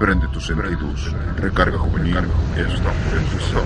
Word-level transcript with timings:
Prende 0.00 0.26
tus 0.28 0.46
sentidos. 0.46 1.14
Recarga 1.36 1.76
juvenil. 1.76 2.16
Está 2.56 2.90
por 2.90 3.18
empezar. 3.18 3.62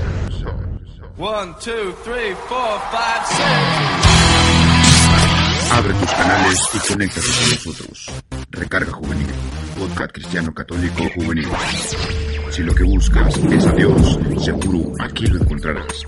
One, 1.16 1.54
two, 1.60 1.92
three, 2.02 2.34
four, 2.48 2.80
five, 2.90 3.24
six. 3.28 3.46
Abre 5.70 5.94
tus 5.94 6.10
canales 6.10 6.58
y 6.74 6.78
conéctate 6.92 7.26
con 7.28 7.50
nosotros. 7.50 8.10
Recarga 8.50 8.92
juvenil. 8.92 9.28
Podcast 9.78 10.12
cristiano 10.12 10.52
católico 10.52 11.04
juvenil. 11.14 11.48
Si 12.50 12.64
lo 12.64 12.74
que 12.74 12.82
buscas 12.82 13.36
es 13.36 13.66
a 13.66 13.72
Dios, 13.72 14.18
seguro 14.44 14.92
aquí 14.98 15.28
lo 15.28 15.40
encontrarás. 15.40 16.02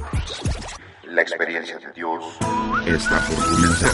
La 1.04 1.22
experiencia 1.22 1.78
de 1.78 1.92
Dios 1.94 2.24
está 2.84 3.20
por 3.26 3.44
comenzar. 3.54 3.92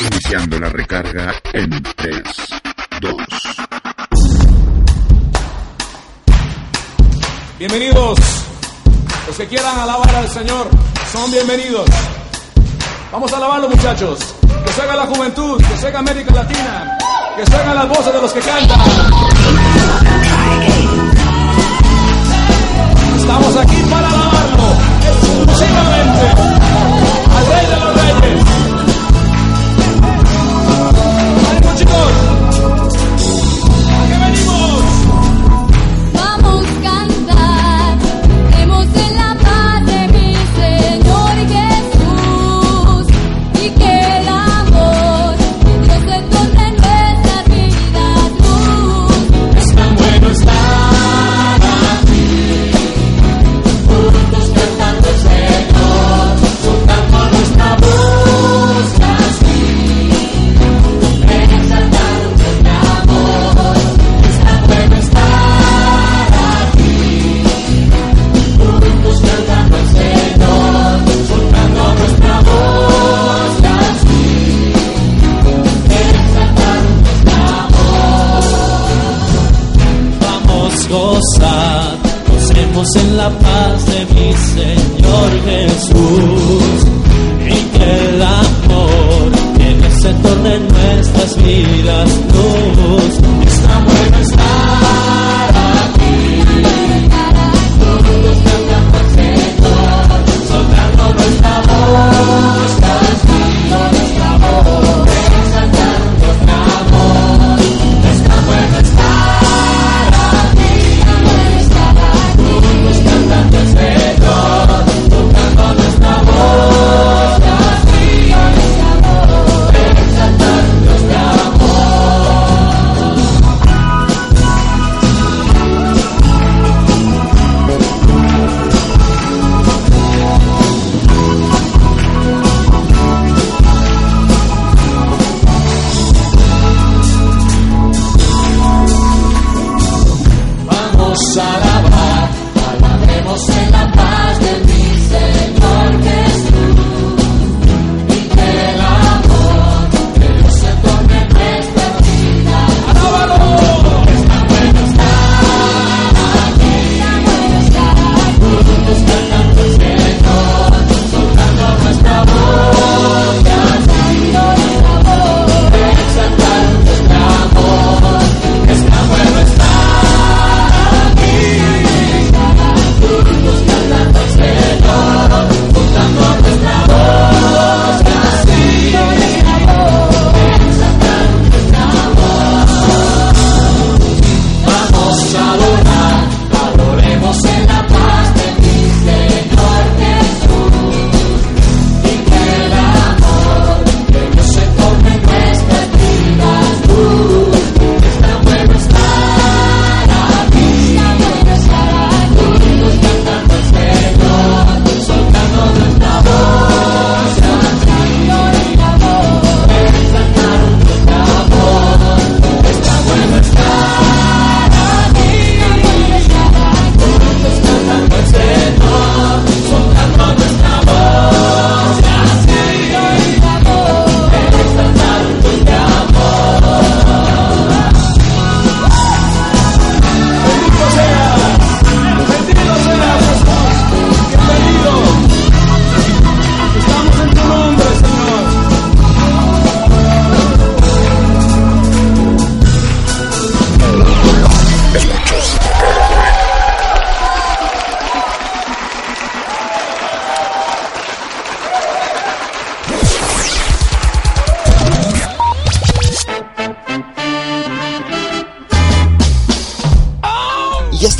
Iniciando 0.00 0.58
la 0.58 0.68
recarga 0.68 1.34
en 1.52 1.70
3, 1.82 2.22
2, 3.00 3.14
Bienvenidos. 7.58 8.18
Los 9.26 9.36
que 9.36 9.46
quieran 9.46 9.78
alabar 9.78 10.14
al 10.16 10.28
Señor 10.28 10.68
son 11.10 11.30
bienvenidos. 11.30 11.88
Vamos 13.10 13.32
a 13.32 13.36
alabarlo, 13.38 13.70
muchachos. 13.70 14.18
Que 14.66 14.72
se 14.72 14.86
la 14.86 15.06
juventud, 15.06 15.62
que 15.62 15.76
se 15.78 15.96
América 15.96 16.34
Latina, 16.34 16.98
que 17.36 17.46
se 17.46 17.52
las 17.52 17.88
voces 17.88 18.12
de 18.12 18.20
los 18.20 18.32
que 18.32 18.40
cantan. 18.40 18.80
Estamos 23.16 23.56
aquí 23.56 23.82
para 23.90 24.08
alabarlo 24.10 24.76
exclusivamente 25.06 26.26
al 27.36 27.46
Rey 27.46 27.66
de 27.66 27.76
los 27.76 27.94
Reyes. 27.94 28.49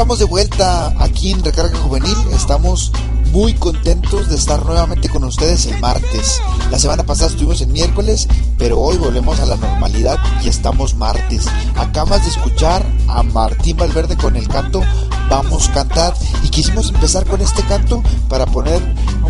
Estamos 0.00 0.19
de 0.19 0.25
vuelta 0.25 0.94
aquí 0.99 1.31
en 1.31 1.44
Recarga 1.44 1.79
Juvenil. 1.79 2.17
Estamos 2.32 2.91
muy 3.32 3.52
contentos 3.52 4.31
de 4.31 4.37
estar 4.37 4.64
nuevamente 4.64 5.11
con 5.11 5.25
ustedes 5.25 5.67
el 5.67 5.79
martes. 5.79 6.41
La 6.70 6.79
semana 6.79 7.02
pasada 7.02 7.29
estuvimos 7.29 7.61
el 7.61 7.69
miércoles, 7.69 8.26
pero 8.56 8.81
hoy 8.81 8.97
volvemos 8.97 9.38
a 9.41 9.44
la 9.44 9.56
normalidad 9.56 10.17
y 10.43 10.49
estamos 10.49 10.94
martes. 10.94 11.49
Acabas 11.76 12.23
de 12.23 12.31
escuchar 12.31 12.82
a 13.08 13.23
Martín 13.23 13.76
Valverde 13.76 14.17
con 14.17 14.37
el 14.37 14.49
canto 14.49 14.81
Vamos 15.29 15.69
a 15.69 15.73
cantar 15.75 16.14
y 16.43 16.49
quisimos 16.49 16.88
empezar 16.88 17.26
con 17.26 17.43
este 17.43 17.62
canto 17.64 18.02
para 18.31 18.47
poner 18.47 18.81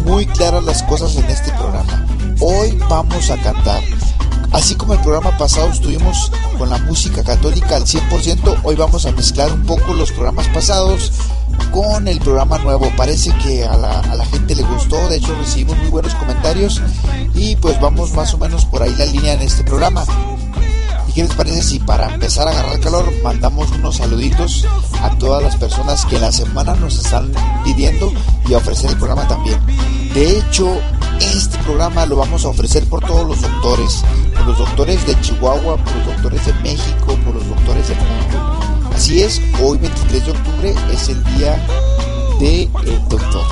muy 0.07 0.25
claras 0.25 0.63
las 0.63 0.85
cosas 0.85 1.17
en 1.17 1.25
este 1.25 1.51
programa. 1.51 2.07
Hoy 2.41 2.79
vamos 2.89 3.29
a 3.29 3.37
cantar. 3.39 3.83
Así 4.53 4.75
como 4.75 4.95
el 4.95 5.01
programa 5.01 5.37
pasado 5.39 5.69
estuvimos 5.71 6.33
con 6.59 6.71
la 6.71 6.79
música 6.79 7.23
católica 7.23 7.77
al 7.77 7.85
100%, 7.85 8.61
hoy 8.65 8.75
vamos 8.75 9.07
a 9.07 9.13
mezclar 9.13 9.53
un 9.53 9.63
poco 9.63 9.95
los 9.95 10.11
programas 10.11 10.49
pasados 10.49 11.13
con 11.71 12.09
el 12.09 12.19
programa 12.19 12.59
nuevo. 12.59 12.91
Parece 12.97 13.33
que 13.45 13.65
a 13.65 13.77
la, 13.77 14.01
a 14.01 14.15
la, 14.17 14.27
gente 14.27 14.57
le 14.57 14.65
gustó, 14.65 15.09
de 15.09 15.19
hecho 15.19 15.35
recibimos 15.37 15.79
muy 15.79 15.89
buenos 15.89 16.15
comentarios 16.15 16.83
y 17.35 17.55
pues 17.57 17.81
vamos 17.81 18.13
más 18.13 18.35
o 18.35 18.39
menos 18.39 18.65
por 18.65 18.83
ahí 18.83 18.95
la 18.97 19.07
línea 19.07 19.35
en 19.35 19.43
este 19.43 19.63
programa. 19.63 20.05
¿Y 21.11 21.13
qué 21.13 21.23
les 21.23 21.35
parece 21.35 21.63
si 21.63 21.79
para 21.79 22.13
empezar 22.13 22.47
a 22.47 22.53
agarrar 22.53 22.81
calor 22.81 23.13
mandamos 23.23 23.71
unos 23.73 23.97
saluditos 23.97 24.67
a 25.03 25.11
todas 25.19 25.43
las 25.43 25.57
personas 25.57 26.05
que 26.07 26.17
en 26.17 26.23
la 26.23 26.33
semana 26.33 26.75
nos 26.75 26.99
están 26.99 27.33
pidiendo 27.65 28.13
y 28.47 28.55
a 28.55 28.59
ofrecer 28.59 28.91
el 28.91 28.97
programa 28.97 29.27
también? 29.27 29.59
De 30.15 30.39
hecho, 30.39 30.81
este 31.21 31.59
programa 31.59 32.07
lo 32.07 32.17
vamos 32.17 32.45
a 32.45 32.49
ofrecer 32.49 32.89
por 32.89 33.05
todos 33.05 33.27
los 33.27 33.43
doctores, 33.43 34.05
por 34.41 34.49
los 34.49 34.59
doctores 34.59 35.07
de 35.07 35.21
Chihuahua, 35.21 35.77
por 35.77 35.97
los 35.97 36.07
doctores 36.07 36.47
de 36.47 36.55
México, 36.55 37.19
por 37.25 37.35
los 37.35 37.47
doctores 37.47 37.89
del 37.89 37.99
mundo. 37.99 38.91
Así 38.95 39.23
es, 39.23 39.41
hoy 39.63 39.79
23 39.79 40.27
de 40.27 40.31
octubre 40.33 40.75
es 40.93 41.09
el 41.09 41.23
día 41.37 41.57
del 42.39 42.73
de 42.73 42.99
doctor. 43.09 43.45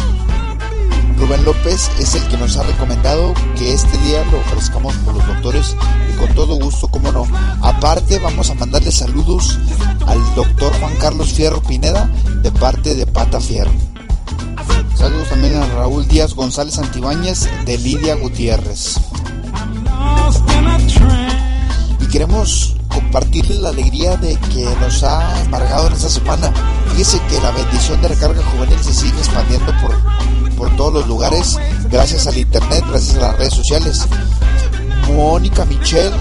Rubén 1.19 1.45
López 1.45 1.91
es 1.99 2.15
el 2.15 2.27
que 2.29 2.39
nos 2.39 2.57
ha 2.57 2.63
recomendado 2.63 3.35
que 3.57 3.73
este 3.73 3.99
día 3.99 4.25
lo 4.31 4.39
ofrezcamos 4.39 4.95
por 4.97 5.15
los 5.15 5.27
doctores 5.27 5.77
y 6.11 6.17
con 6.17 6.35
todo 6.35 6.55
gusto, 6.57 6.89
como 6.89 7.13
no. 7.13 7.27
Aparte 7.61 8.19
vamos 8.19 8.49
a 8.51 8.55
mandarle 8.55 8.93
saludos 8.93 9.59
al 10.07 10.35
doctor 10.35 10.73
Juan 10.81 10.95
Carlos 10.97 11.33
Fierro 11.33 11.61
Pineda 11.61 12.07
de 12.43 12.51
parte 12.53 12.95
de 12.95 13.07
Pata 13.07 13.41
Fierro. 13.41 13.73
Saludos 14.95 15.29
también 15.29 15.57
a 15.57 15.67
Raúl 15.67 16.07
Díaz 16.09 16.35
González 16.35 16.79
Antibáñez 16.79 17.49
de 17.67 17.77
Lidia 17.77 18.15
Gutiérrez. 18.15 18.99
Y 22.01 22.07
queremos 22.09 22.77
compartirles 22.89 23.59
la 23.59 23.71
alegría 23.71 24.17
de 24.17 24.37
que 24.37 24.65
nos 24.81 25.03
ha 25.03 25.41
embargado 25.43 25.87
en 25.89 25.93
esta 25.95 26.09
semana. 26.09 26.53
Fíjese 26.93 27.21
que 27.29 27.41
la 27.41 27.51
bendición 27.51 28.01
de 28.03 28.09
recarga 28.09 28.43
juvenil 28.43 28.79
se 28.81 28.93
sigue 28.93 29.19
expandiendo 29.19 29.73
por, 29.81 30.57
por 30.57 30.77
todos 30.77 30.95
los 30.95 31.07
lugares 31.09 31.59
gracias 31.91 32.27
al 32.27 32.37
internet, 32.37 32.85
gracias 32.89 33.17
a 33.17 33.21
las 33.21 33.39
redes 33.39 33.55
sociales. 33.55 34.07
Mónica 35.15 35.65
Michelle, 35.65 36.15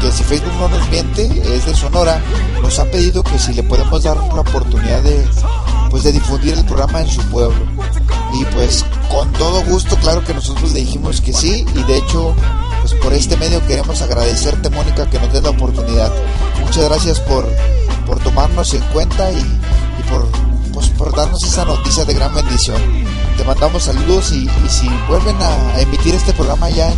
que 0.00 0.12
si 0.12 0.22
Facebook 0.22 0.52
no 0.60 0.68
nos 0.68 0.88
miente, 0.90 1.24
es 1.56 1.66
de 1.66 1.74
Sonora, 1.74 2.20
nos 2.62 2.78
ha 2.78 2.84
pedido 2.90 3.22
que 3.22 3.38
si 3.38 3.54
le 3.54 3.62
podemos 3.62 4.02
dar 4.02 4.16
la 4.16 4.40
oportunidad 4.40 5.02
de, 5.02 5.24
pues, 5.90 6.02
de 6.02 6.12
difundir 6.12 6.54
el 6.54 6.64
programa 6.64 7.00
en 7.00 7.08
su 7.08 7.22
pueblo. 7.22 7.56
Y 8.34 8.44
pues 8.46 8.84
con 9.10 9.32
todo 9.32 9.62
gusto, 9.64 9.96
claro 9.96 10.24
que 10.24 10.34
nosotros 10.34 10.72
le 10.72 10.80
dijimos 10.80 11.20
que 11.20 11.32
sí 11.32 11.64
y 11.74 11.82
de 11.84 11.98
hecho 11.98 12.34
pues 12.84 13.00
por 13.00 13.14
este 13.14 13.38
medio 13.38 13.66
queremos 13.66 14.02
agradecerte 14.02 14.68
Mónica 14.68 15.08
que 15.08 15.18
nos 15.18 15.32
des 15.32 15.42
la 15.42 15.48
oportunidad. 15.48 16.12
Muchas 16.60 16.84
gracias 16.84 17.18
por, 17.18 17.48
por 18.04 18.22
tomarnos 18.22 18.74
en 18.74 18.82
cuenta 18.92 19.32
y, 19.32 19.42
por, 20.10 20.28
pues, 20.70 20.90
por 20.90 21.16
darnos 21.16 21.42
esa 21.44 21.64
noticia 21.64 22.04
de 22.04 22.12
gran 22.12 22.34
bendición. 22.34 22.76
Te 23.38 23.44
mandamos 23.44 23.84
saludos 23.84 24.32
y, 24.32 24.50
si 24.68 24.86
vuelven 25.08 25.34
a, 25.40 25.80
emitir 25.80 26.14
este 26.14 26.34
programa 26.34 26.68
ya 26.68 26.92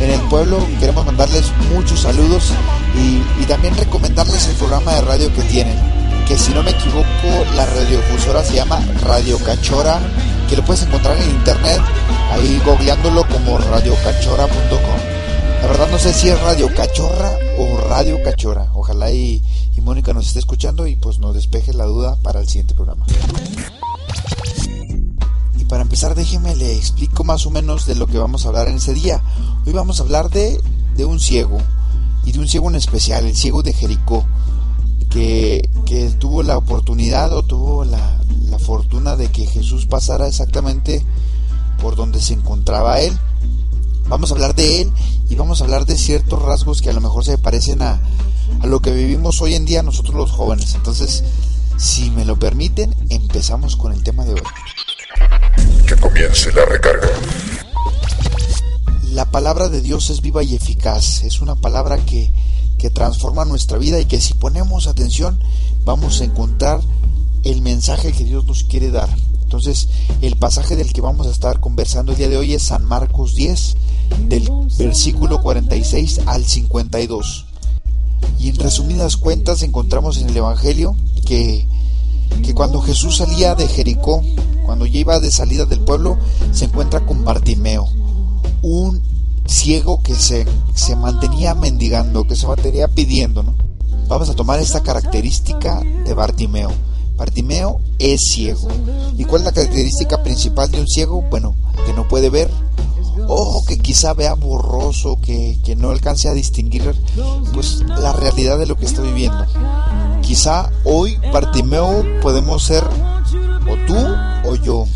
en, 0.00 0.10
el 0.10 0.20
pueblo, 0.28 0.58
queremos 0.78 1.06
mandarles 1.06 1.50
muchos 1.72 2.00
saludos 2.00 2.52
y, 2.94 3.42
y 3.42 3.46
también 3.46 3.74
recomendarles 3.74 4.48
el 4.48 4.56
programa 4.56 4.92
de 4.96 5.00
radio 5.00 5.32
que 5.32 5.42
tienen. 5.44 5.78
Que 6.28 6.36
si 6.36 6.52
no 6.52 6.62
me 6.62 6.72
equivoco, 6.72 7.06
la 7.56 7.64
radiodifusora 7.64 8.44
se 8.44 8.56
llama 8.56 8.84
Radio 9.02 9.38
Cachora, 9.38 9.98
que 10.50 10.56
lo 10.56 10.62
puedes 10.62 10.82
encontrar 10.82 11.16
en 11.16 11.30
internet, 11.30 11.80
ahí 12.32 12.60
googleándolo 12.66 13.26
como 13.28 13.56
radiocachora.com. 13.56 15.01
La 15.62 15.68
verdad 15.68 15.90
no 15.92 15.98
sé 15.98 16.12
si 16.12 16.28
es 16.28 16.40
Radio 16.42 16.74
Cachorra 16.74 17.38
o 17.56 17.88
Radio 17.88 18.20
Cachora. 18.24 18.72
Ojalá 18.74 19.12
y, 19.12 19.40
Mónica 19.80 20.12
nos 20.12 20.26
esté 20.26 20.40
escuchando 20.40 20.88
y 20.88 20.96
pues 20.96 21.20
nos 21.20 21.34
despeje 21.34 21.72
la 21.72 21.84
duda 21.84 22.16
para 22.20 22.40
el 22.40 22.48
siguiente 22.48 22.74
programa. 22.74 23.06
Y 25.56 25.64
para 25.66 25.82
empezar 25.82 26.16
déjeme 26.16 26.56
le 26.56 26.76
explico 26.76 27.22
más 27.22 27.46
o 27.46 27.50
menos 27.50 27.86
de 27.86 27.94
lo 27.94 28.08
que 28.08 28.18
vamos 28.18 28.44
a 28.44 28.48
hablar 28.48 28.66
en 28.66 28.76
ese 28.76 28.92
día. 28.92 29.22
Hoy 29.64 29.72
vamos 29.72 30.00
a 30.00 30.02
hablar 30.02 30.30
de, 30.30 30.60
de 30.96 31.04
un 31.04 31.20
ciego 31.20 31.58
y 32.24 32.32
de 32.32 32.40
un 32.40 32.48
ciego 32.48 32.68
en 32.68 32.74
especial, 32.74 33.24
el 33.24 33.36
ciego 33.36 33.62
de 33.62 33.72
Jericó, 33.72 34.26
que, 35.10 35.70
que 35.86 36.10
tuvo 36.10 36.42
la 36.42 36.58
oportunidad 36.58 37.32
o 37.32 37.44
tuvo 37.44 37.84
la, 37.84 38.20
la 38.50 38.58
fortuna 38.58 39.14
de 39.14 39.30
que 39.30 39.46
Jesús 39.46 39.86
pasara 39.86 40.26
exactamente 40.26 41.06
por 41.80 41.94
donde 41.94 42.20
se 42.20 42.34
encontraba 42.34 43.00
él. 43.00 43.16
Vamos 44.08 44.30
a 44.30 44.34
hablar 44.34 44.54
de 44.54 44.82
él 44.82 44.92
y 45.28 45.34
vamos 45.34 45.60
a 45.60 45.64
hablar 45.64 45.86
de 45.86 45.96
ciertos 45.96 46.42
rasgos 46.42 46.82
que 46.82 46.90
a 46.90 46.92
lo 46.92 47.00
mejor 47.00 47.24
se 47.24 47.38
parecen 47.38 47.82
a, 47.82 48.00
a 48.60 48.66
lo 48.66 48.80
que 48.80 48.92
vivimos 48.92 49.40
hoy 49.40 49.54
en 49.54 49.64
día 49.64 49.82
nosotros 49.82 50.14
los 50.14 50.30
jóvenes. 50.30 50.74
Entonces, 50.74 51.24
si 51.76 52.10
me 52.10 52.24
lo 52.24 52.38
permiten, 52.38 52.94
empezamos 53.08 53.76
con 53.76 53.92
el 53.92 54.02
tema 54.02 54.24
de 54.24 54.34
hoy. 54.34 54.42
Que 55.86 55.96
comience 55.96 56.52
la 56.52 56.64
recarga. 56.64 57.08
La 59.12 59.30
palabra 59.30 59.68
de 59.68 59.80
Dios 59.80 60.10
es 60.10 60.20
viva 60.20 60.42
y 60.42 60.54
eficaz. 60.54 61.22
Es 61.22 61.40
una 61.40 61.54
palabra 61.54 61.98
que, 62.04 62.32
que 62.78 62.90
transforma 62.90 63.44
nuestra 63.44 63.78
vida 63.78 64.00
y 64.00 64.06
que 64.06 64.20
si 64.20 64.34
ponemos 64.34 64.86
atención 64.86 65.42
vamos 65.84 66.20
a 66.20 66.24
encontrar 66.24 66.80
el 67.44 67.62
mensaje 67.62 68.12
que 68.12 68.24
Dios 68.24 68.44
nos 68.46 68.64
quiere 68.64 68.90
dar. 68.90 69.08
Entonces, 69.42 69.88
el 70.22 70.36
pasaje 70.36 70.76
del 70.76 70.92
que 70.92 71.00
vamos 71.00 71.26
a 71.26 71.30
estar 71.30 71.60
conversando 71.60 72.12
el 72.12 72.18
día 72.18 72.28
de 72.28 72.38
hoy 72.38 72.54
es 72.54 72.62
San 72.62 72.84
Marcos 72.84 73.34
10, 73.34 73.76
del 74.28 74.48
versículo 74.78 75.40
46 75.40 76.20
al 76.26 76.44
52. 76.44 77.46
Y 78.38 78.48
en 78.48 78.56
resumidas 78.56 79.16
cuentas 79.16 79.62
encontramos 79.62 80.18
en 80.18 80.28
el 80.28 80.36
Evangelio 80.36 80.96
que, 81.26 81.66
que 82.42 82.54
cuando 82.54 82.80
Jesús 82.80 83.16
salía 83.18 83.54
de 83.54 83.68
Jericó, 83.68 84.22
cuando 84.64 84.86
ya 84.86 85.00
iba 85.00 85.20
de 85.20 85.30
salida 85.30 85.66
del 85.66 85.80
pueblo, 85.80 86.18
se 86.52 86.66
encuentra 86.66 87.04
con 87.04 87.24
Bartimeo, 87.24 87.88
un 88.62 89.02
ciego 89.46 90.02
que 90.02 90.14
se, 90.14 90.46
se 90.74 90.96
mantenía 90.96 91.54
mendigando, 91.54 92.26
que 92.26 92.36
se 92.36 92.46
mantenía 92.46 92.88
pidiendo. 92.88 93.42
¿no? 93.42 93.54
Vamos 94.08 94.28
a 94.28 94.34
tomar 94.34 94.60
esta 94.60 94.82
característica 94.82 95.80
de 96.04 96.14
Bartimeo. 96.14 96.70
Bartimeo 97.22 97.80
es 98.00 98.20
ciego. 98.32 98.66
¿Y 99.16 99.24
cuál 99.26 99.42
es 99.42 99.46
la 99.46 99.52
característica 99.52 100.24
principal 100.24 100.68
de 100.72 100.80
un 100.80 100.88
ciego? 100.88 101.22
Bueno, 101.30 101.54
que 101.86 101.92
no 101.92 102.08
puede 102.08 102.30
ver, 102.30 102.50
o 103.28 103.64
que 103.64 103.78
quizá 103.78 104.12
vea 104.12 104.34
borroso, 104.34 105.20
que, 105.22 105.56
que, 105.64 105.76
no 105.76 105.90
alcance 105.90 106.28
a 106.28 106.32
distinguir 106.32 106.92
pues 107.54 107.84
la 107.86 108.12
realidad 108.12 108.58
de 108.58 108.66
lo 108.66 108.76
que 108.76 108.86
está 108.86 109.02
viviendo. 109.02 109.46
Quizá 110.20 110.68
hoy 110.84 111.16
Bartimeo 111.32 112.04
podemos 112.22 112.64
ser 112.64 112.82
o 112.82 113.76
tú 113.86 113.96
o 114.44 114.56
yo. 114.56 114.86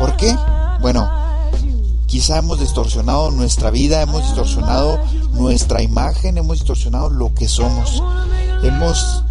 ¿Por 0.00 0.16
qué? 0.16 0.34
Bueno, 0.80 1.08
quizá 2.06 2.38
hemos 2.38 2.58
distorsionado 2.58 3.30
nuestra 3.30 3.70
vida, 3.70 4.02
hemos 4.02 4.24
distorsionado 4.24 4.98
nuestra 5.34 5.82
imagen, 5.82 6.36
hemos 6.36 6.58
distorsionado 6.58 7.10
lo 7.10 7.32
que 7.32 7.46
somos. 7.46 8.02
Hemos 8.64 9.22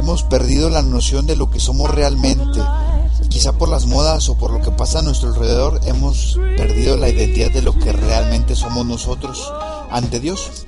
hemos 0.00 0.22
perdido 0.22 0.70
la 0.70 0.82
noción 0.82 1.26
de 1.26 1.36
lo 1.36 1.50
que 1.50 1.60
somos 1.60 1.90
realmente. 1.90 2.60
Quizá 3.28 3.52
por 3.52 3.68
las 3.68 3.86
modas 3.86 4.28
o 4.28 4.36
por 4.36 4.50
lo 4.50 4.60
que 4.60 4.70
pasa 4.70 4.98
a 4.98 5.02
nuestro 5.02 5.28
alrededor 5.28 5.80
hemos 5.84 6.38
perdido 6.56 6.96
la 6.96 7.08
identidad 7.08 7.52
de 7.52 7.62
lo 7.62 7.78
que 7.78 7.92
realmente 7.92 8.56
somos 8.56 8.84
nosotros 8.86 9.52
ante 9.90 10.18
Dios. 10.18 10.66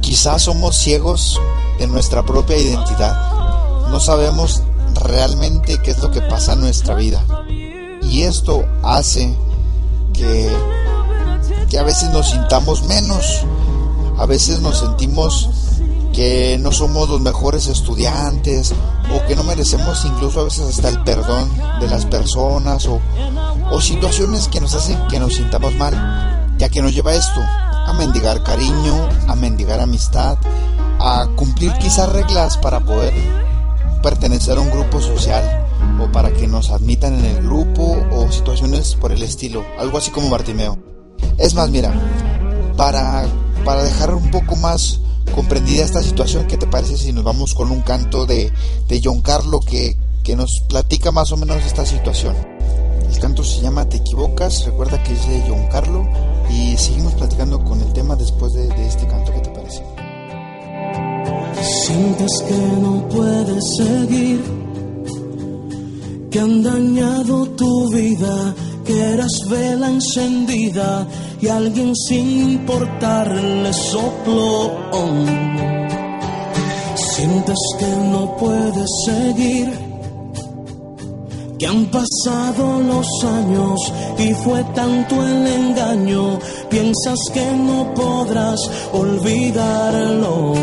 Quizá 0.00 0.38
somos 0.38 0.76
ciegos 0.76 1.40
de 1.78 1.86
nuestra 1.86 2.24
propia 2.24 2.58
identidad. 2.58 3.88
No 3.90 4.00
sabemos 4.00 4.62
realmente 4.94 5.80
qué 5.82 5.92
es 5.92 5.98
lo 5.98 6.10
que 6.10 6.20
pasa 6.20 6.54
en 6.54 6.60
nuestra 6.60 6.94
vida. 6.94 7.24
Y 8.02 8.22
esto 8.22 8.64
hace 8.82 9.34
que, 10.12 10.50
que 11.70 11.78
a 11.78 11.84
veces 11.84 12.10
nos 12.10 12.30
sintamos 12.30 12.82
menos. 12.84 13.44
A 14.18 14.26
veces 14.26 14.60
nos 14.60 14.80
sentimos 14.80 15.48
que 16.16 16.56
no 16.58 16.72
somos 16.72 17.10
los 17.10 17.20
mejores 17.20 17.66
estudiantes 17.66 18.72
o 19.14 19.26
que 19.26 19.36
no 19.36 19.44
merecemos 19.44 20.02
incluso 20.06 20.40
a 20.40 20.44
veces 20.44 20.66
hasta 20.66 20.88
el 20.88 21.02
perdón 21.04 21.46
de 21.78 21.88
las 21.88 22.06
personas 22.06 22.88
o, 22.88 23.00
situaciones 23.82 24.48
que 24.48 24.58
nos 24.58 24.74
hacen 24.74 24.98
que 25.08 25.20
nos 25.20 25.34
sintamos 25.34 25.74
mal, 25.74 26.54
ya 26.56 26.70
que 26.70 26.80
nos 26.80 26.94
lleva 26.94 27.14
esto, 27.14 27.40
a 27.42 27.92
mendigar 27.98 28.42
cariño, 28.42 29.08
a 29.28 29.36
mendigar 29.36 29.78
amistad, 29.78 30.38
a 30.98 31.28
cumplir 31.36 31.74
quizás 31.74 32.10
reglas 32.10 32.56
para 32.56 32.80
poder 32.80 33.12
pertenecer 34.02 34.56
a 34.56 34.62
un 34.62 34.70
grupo 34.70 35.02
social 35.02 35.66
o 36.00 36.10
para 36.10 36.32
que 36.32 36.46
nos 36.46 36.70
admitan 36.70 37.18
en 37.18 37.26
el 37.26 37.42
grupo 37.42 37.94
o 38.10 38.32
situaciones 38.32 38.94
por 38.94 39.12
el 39.12 39.22
estilo, 39.22 39.66
algo 39.78 39.98
así 39.98 40.10
como 40.10 40.30
Bartimeo. 40.30 40.78
Es 41.36 41.52
más, 41.54 41.68
mira, 41.68 41.92
para, 42.78 43.26
para 43.66 43.82
dejar 43.82 44.14
un 44.14 44.30
poco 44.30 44.56
más 44.56 45.00
comprendida 45.34 45.84
esta 45.84 46.02
situación, 46.02 46.46
¿qué 46.46 46.56
te 46.56 46.66
parece 46.66 46.96
si 46.96 47.12
nos 47.12 47.24
vamos 47.24 47.54
con 47.54 47.70
un 47.70 47.82
canto 47.82 48.26
de, 48.26 48.52
de 48.88 49.00
John 49.02 49.20
Carlo 49.20 49.60
que, 49.60 49.96
que 50.22 50.36
nos 50.36 50.60
platica 50.68 51.10
más 51.12 51.32
o 51.32 51.36
menos 51.36 51.64
esta 51.64 51.84
situación? 51.84 52.34
El 53.10 53.18
canto 53.18 53.44
se 53.44 53.60
llama 53.60 53.88
Te 53.88 53.98
equivocas, 53.98 54.64
recuerda 54.64 55.02
que 55.02 55.12
es 55.12 55.28
de 55.28 55.42
John 55.48 55.66
Carlo 55.70 56.06
y 56.50 56.76
seguimos 56.76 57.14
platicando 57.14 57.62
con 57.64 57.80
el 57.80 57.92
tema 57.92 58.16
después 58.16 58.52
de, 58.52 58.68
de 58.68 58.86
este 58.86 59.06
canto, 59.06 59.32
¿qué 59.32 59.40
te 59.40 59.50
parece? 59.50 59.82
Sientes 61.62 62.42
que 62.46 62.80
no 62.80 63.08
puedes 63.08 63.64
seguir, 63.76 64.42
que 66.30 66.40
han 66.40 66.62
dañado 66.62 67.46
tu 67.50 67.90
vida 67.90 68.54
que 68.86 68.98
eras 69.14 69.32
vela 69.50 69.88
encendida 69.88 71.06
y 71.40 71.48
alguien 71.48 71.94
sin 71.94 72.52
importarle 72.52 73.72
sopló. 73.72 74.72
Sientes 76.94 77.58
que 77.78 77.96
no 78.10 78.36
puedes 78.36 78.88
seguir, 79.04 79.70
que 81.58 81.66
han 81.66 81.86
pasado 81.86 82.80
los 82.80 83.06
años 83.24 83.92
y 84.18 84.34
fue 84.34 84.62
tanto 84.74 85.26
el 85.26 85.46
engaño, 85.46 86.38
piensas 86.70 87.18
que 87.32 87.52
no 87.52 87.92
podrás 87.94 88.60
olvidarlo 88.92 90.54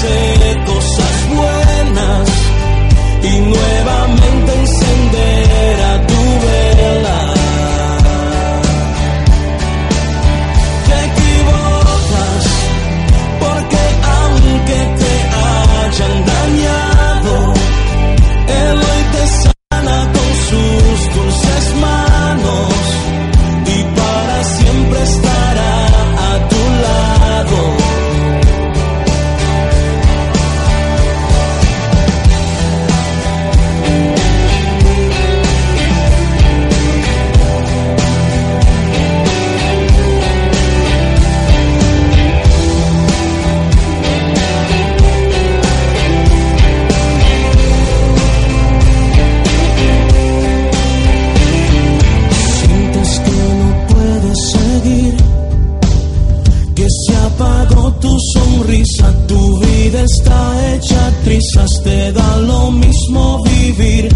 say 0.00 0.39
vivir 63.80 64.08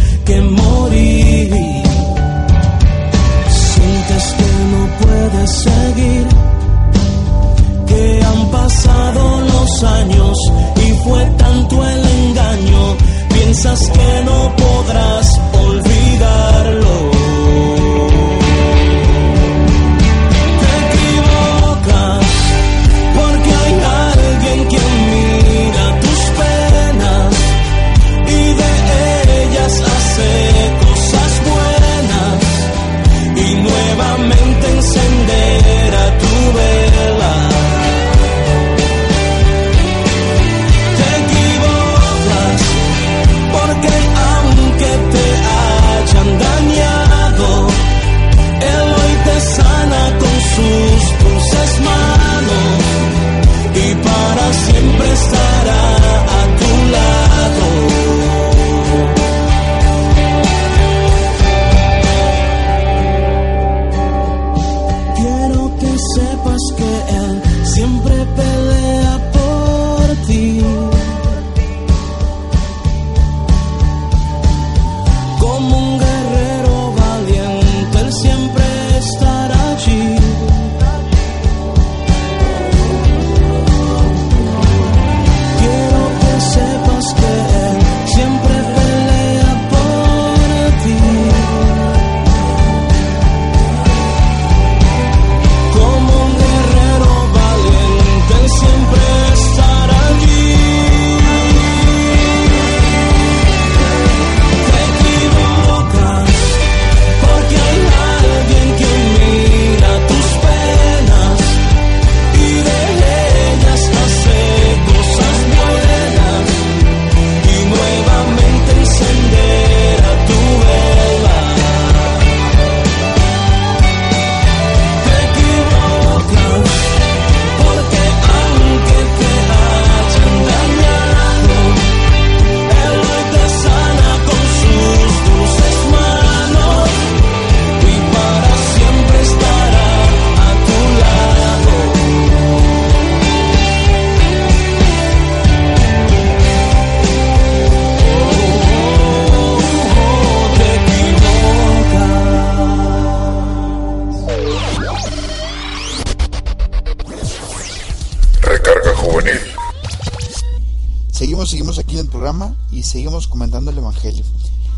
seguimos 162.85 163.29
comentando 163.29 163.71
el 163.71 163.79
Evangelio. 163.79 164.25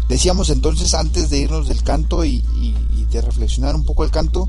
Decíamos 0.09 0.51
entonces 0.51 0.95
antes 0.95 1.31
de 1.31 1.39
irnos 1.39 1.69
del 1.69 1.83
canto 1.83 2.25
y, 2.25 2.43
de 3.11 3.21
reflexionar 3.21 3.75
un 3.75 3.85
poco 3.85 4.05
el 4.05 4.11
canto, 4.11 4.49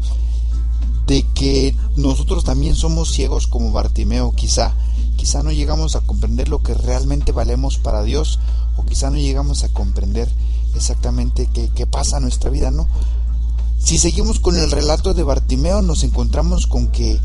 de 1.06 1.24
que 1.34 1.76
nosotros 1.96 2.44
también 2.44 2.76
somos 2.76 3.12
ciegos 3.12 3.48
como 3.48 3.72
Bartimeo, 3.72 4.32
quizá. 4.34 4.74
Quizá 5.16 5.42
no 5.42 5.52
llegamos 5.52 5.96
a 5.96 6.02
comprender 6.02 6.50
lo 6.50 6.60
que 6.60 6.74
realmente 6.74 7.32
valemos 7.32 7.78
para 7.78 8.04
Dios 8.04 8.40
o 8.76 8.86
quizá 8.86 9.10
no 9.10 9.18
llegamos 9.18 9.64
a 9.64 9.70
comprender 9.70 10.30
exactamente 10.76 11.50
qué, 11.52 11.70
qué 11.70 11.88
pasa 11.88 12.18
en 12.18 12.24
nuestra 12.24 12.52
vida, 12.52 12.70
¿no? 12.70 12.88
Si 13.80 13.98
seguimos 13.98 14.40
con 14.40 14.58
el 14.58 14.70
relato 14.70 15.14
de 15.14 15.24
Bartimeo, 15.24 15.82
nos 15.82 16.04
encontramos 16.04 16.68
con 16.68 16.88
que 16.90 17.20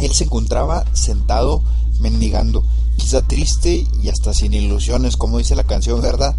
él 0.00 0.14
se 0.14 0.24
encontraba 0.24 0.84
sentado 0.92 1.62
mendigando 2.00 2.62
quizá 3.04 3.20
triste 3.20 3.86
y 4.02 4.08
hasta 4.08 4.32
sin 4.32 4.54
ilusiones, 4.54 5.18
como 5.18 5.36
dice 5.36 5.54
la 5.54 5.64
canción, 5.64 6.00
¿verdad? 6.00 6.34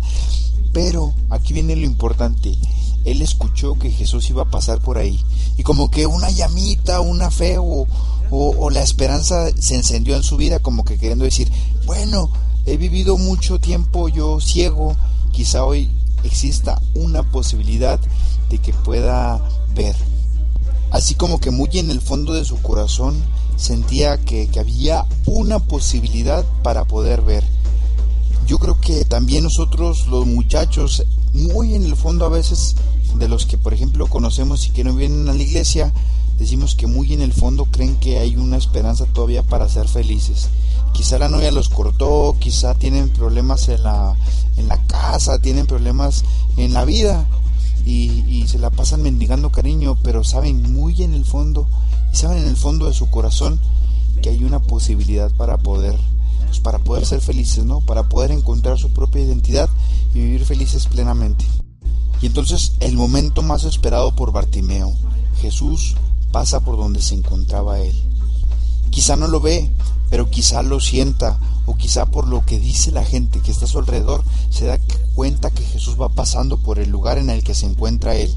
Pero 0.74 1.14
aquí 1.30 1.54
viene 1.54 1.76
lo 1.76 1.86
importante. 1.86 2.58
Él 3.06 3.22
escuchó 3.22 3.78
que 3.78 3.92
Jesús 3.92 4.32
iba 4.32 4.42
a 4.42 4.50
pasar 4.50 4.82
por 4.82 4.98
ahí. 4.98 5.24
Y 5.58 5.62
como 5.62 5.92
que 5.92 6.08
una 6.08 6.32
llamita, 6.32 7.02
una 7.02 7.30
fe 7.30 7.60
o, 7.60 7.86
o, 8.32 8.70
la 8.72 8.82
esperanza 8.82 9.48
se 9.60 9.76
encendió 9.76 10.16
en 10.16 10.24
su 10.24 10.38
vida, 10.38 10.58
como 10.58 10.84
que 10.84 10.98
queriendo 10.98 11.24
decir, 11.24 11.52
bueno, 11.86 12.32
he 12.66 12.78
vivido 12.78 13.16
mucho 13.20 13.60
tiempo 13.60 14.10
yo 14.10 14.42
ciego, 14.42 14.96
quizá 15.32 15.66
hoy 15.66 15.92
exista 16.24 16.82
una 16.96 17.22
posibilidad 17.22 18.00
de 18.50 18.58
que 18.58 18.74
pueda 18.74 19.40
ver. 19.76 19.96
Así 20.90 21.14
como 21.14 21.40
que 21.40 21.52
muy 21.52 21.70
en 21.74 21.92
el 21.92 22.02
fondo 22.02 22.34
de 22.34 22.44
su 22.44 22.60
corazón 22.64 23.24
sentía 23.56 24.18
que, 24.18 24.48
que 24.48 24.60
había 24.60 25.06
una 25.26 25.60
posibilidad 25.60 26.46
para 26.64 26.86
poder 26.86 27.22
ver. 27.22 27.44
Yo 28.48 28.60
creo 28.60 28.80
que 28.80 29.06
también 29.06 29.44
nosotros 29.44 30.08
los 30.08 30.26
muchachos, 30.28 31.04
muy 31.34 31.74
en 31.74 31.84
el 31.84 31.96
fondo 31.96 32.26
a 32.26 32.30
veces 32.30 32.76
de 33.16 33.28
los 33.28 33.46
que 33.46 33.58
por 33.58 33.74
ejemplo 33.74 34.08
conocemos 34.08 34.68
y 34.68 34.72
que 34.72 34.84
no 34.84 34.94
vienen 34.94 35.28
a 35.30 35.34
la 35.34 35.42
iglesia, 35.42 35.94
decimos 36.38 36.76
que 36.76 36.88
muy 36.88 37.14
en 37.14 37.22
el 37.22 37.34
fondo 37.34 37.66
creen 37.66 37.96
que 37.96 38.20
hay 38.20 38.36
una 38.36 38.58
esperanza 38.58 39.06
todavía 39.06 39.44
para 39.44 39.70
ser 39.70 39.88
felices. 39.88 40.50
Quizá 40.94 41.18
la 41.18 41.30
novia 41.30 41.52
los 41.52 41.70
cortó, 41.70 42.36
quizá 42.40 42.76
tienen 42.76 43.10
problemas 43.10 43.68
en 43.70 43.84
la, 43.84 44.16
en 44.58 44.68
la 44.68 44.78
casa, 44.88 45.40
tienen 45.40 45.66
problemas 45.66 46.24
en 46.58 46.74
la 46.74 46.86
vida 46.86 47.28
y, 47.86 48.24
y 48.28 48.48
se 48.48 48.60
la 48.60 48.70
pasan 48.70 49.02
mendigando 49.02 49.52
cariño, 49.52 49.98
pero 50.04 50.24
saben 50.24 50.74
muy 50.74 51.04
en 51.04 51.14
el 51.14 51.26
fondo, 51.26 51.68
saben 52.16 52.40
en 52.40 52.48
el 52.48 52.58
fondo 52.58 52.88
de 52.88 52.94
su 52.94 53.10
corazón 53.10 53.60
que 54.22 54.30
hay 54.30 54.44
una 54.44 54.60
posibilidad 54.62 55.32
para 55.32 55.58
poder 55.58 55.98
pues 56.48 56.60
para 56.60 56.80
poder 56.80 57.06
ser 57.06 57.22
felices, 57.22 57.66
¿no? 57.66 57.82
Para 57.82 58.08
poder 58.08 58.32
encontrar 58.32 58.78
su 58.78 58.92
propia 58.92 59.22
identidad 59.22 59.70
y 60.14 60.20
vivir 60.20 60.46
felices 60.46 60.86
plenamente. 60.88 61.46
Y 62.22 62.28
entonces 62.28 62.74
el 62.80 62.96
momento 62.96 63.42
más 63.42 63.64
esperado 63.64 64.16
por 64.16 64.32
Bartimeo, 64.32 64.94
Jesús 65.42 65.96
pasa 66.32 66.62
por 66.62 66.78
donde 66.78 67.02
se 67.02 67.16
encontraba 67.16 67.80
él. 67.80 67.96
Quizá 68.90 69.16
no 69.16 69.28
lo 69.28 69.40
ve, 69.40 69.70
pero 70.10 70.30
quizá 70.30 70.64
lo 70.64 70.80
sienta, 70.80 71.40
o 71.66 71.76
quizá 71.76 72.06
por 72.06 72.28
lo 72.28 72.46
que 72.46 72.60
dice 72.60 72.92
la 72.92 73.04
gente 73.04 73.42
que 73.42 73.52
está 73.52 73.66
a 73.66 73.68
su 73.68 73.80
alrededor, 73.80 74.24
se 74.50 74.66
da 74.66 74.80
cuenta 75.14 75.50
que 75.50 75.64
Jesús 75.64 76.00
va 76.00 76.10
pasando 76.10 76.58
por 76.58 76.80
el 76.80 76.90
lugar 76.90 77.18
en 77.18 77.30
el 77.30 77.44
que 77.44 77.54
se 77.56 77.66
encuentra 77.66 78.16
él. 78.16 78.34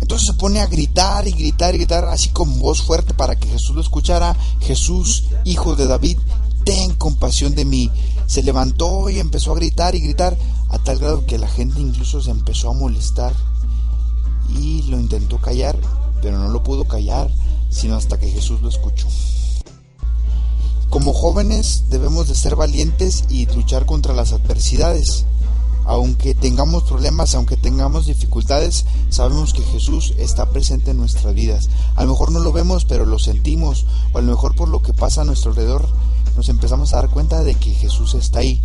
Entonces 0.00 0.28
se 0.28 0.34
pone 0.34 0.60
a 0.60 0.66
gritar 0.66 1.26
y 1.26 1.32
gritar 1.32 1.74
y 1.74 1.78
gritar, 1.78 2.04
así 2.04 2.30
con 2.30 2.58
voz 2.58 2.82
fuerte 2.82 3.14
para 3.14 3.36
que 3.36 3.48
Jesús 3.48 3.74
lo 3.74 3.80
escuchara. 3.80 4.36
Jesús, 4.60 5.24
hijo 5.44 5.74
de 5.74 5.86
David, 5.86 6.18
ten 6.64 6.94
compasión 6.94 7.54
de 7.54 7.64
mí. 7.64 7.90
Se 8.26 8.42
levantó 8.42 9.08
y 9.08 9.18
empezó 9.18 9.52
a 9.52 9.56
gritar 9.56 9.94
y 9.94 10.00
gritar, 10.00 10.36
a 10.68 10.78
tal 10.78 10.98
grado 10.98 11.26
que 11.26 11.38
la 11.38 11.48
gente 11.48 11.80
incluso 11.80 12.20
se 12.20 12.30
empezó 12.30 12.70
a 12.70 12.74
molestar. 12.74 13.32
Y 14.58 14.82
lo 14.82 14.98
intentó 14.98 15.38
callar, 15.40 15.78
pero 16.22 16.38
no 16.38 16.48
lo 16.48 16.62
pudo 16.62 16.84
callar, 16.84 17.30
sino 17.70 17.96
hasta 17.96 18.18
que 18.18 18.28
Jesús 18.28 18.60
lo 18.62 18.68
escuchó. 18.68 19.06
Como 20.90 21.12
jóvenes 21.12 21.84
debemos 21.90 22.28
de 22.28 22.34
ser 22.34 22.56
valientes 22.56 23.24
y 23.28 23.46
luchar 23.46 23.86
contra 23.86 24.14
las 24.14 24.32
adversidades. 24.32 25.24
Aunque 25.86 26.34
tengamos 26.34 26.82
problemas, 26.82 27.34
aunque 27.36 27.56
tengamos 27.56 28.06
dificultades, 28.06 28.84
sabemos 29.08 29.54
que 29.54 29.62
Jesús 29.62 30.14
está 30.18 30.50
presente 30.50 30.90
en 30.90 30.96
nuestras 30.96 31.32
vidas. 31.32 31.70
A 31.94 32.04
lo 32.04 32.10
mejor 32.10 32.32
no 32.32 32.40
lo 32.40 32.52
vemos, 32.52 32.84
pero 32.84 33.06
lo 33.06 33.20
sentimos, 33.20 33.86
o 34.12 34.18
a 34.18 34.20
lo 34.20 34.32
mejor 34.32 34.56
por 34.56 34.68
lo 34.68 34.82
que 34.82 34.92
pasa 34.92 35.22
a 35.22 35.24
nuestro 35.24 35.52
alrededor, 35.52 35.88
nos 36.36 36.48
empezamos 36.48 36.92
a 36.92 36.96
dar 36.96 37.10
cuenta 37.10 37.44
de 37.44 37.54
que 37.54 37.72
Jesús 37.72 38.14
está 38.14 38.40
ahí. 38.40 38.60